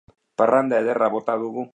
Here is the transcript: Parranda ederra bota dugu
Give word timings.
Parranda 0.41 0.79
ederra 0.85 1.09
bota 1.17 1.37
dugu 1.45 1.67